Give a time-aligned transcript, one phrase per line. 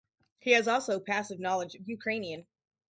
[0.39, 2.47] He has also passive knowledge of Ukrainian.